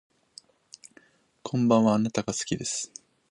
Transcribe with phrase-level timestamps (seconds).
[1.43, 2.91] こんばんはあなたが好きです